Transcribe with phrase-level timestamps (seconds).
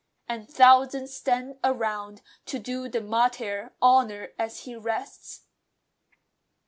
[0.27, 5.43] and thousands stand around, To do the martyr honour as he rests.